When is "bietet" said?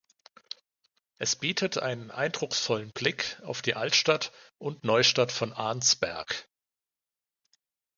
1.35-1.77